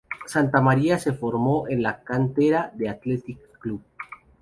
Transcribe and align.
Santamaría 0.25 0.97
se 0.97 1.13
formó 1.13 1.67
en 1.69 1.83
la 1.83 2.01
cantera 2.03 2.71
del 2.73 2.87
Athletic 2.89 3.37
Club. 3.59 3.83